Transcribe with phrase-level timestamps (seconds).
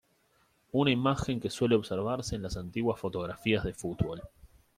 [0.71, 4.23] Una imagen que suele observarse en las antiguas fotografías de fútbol.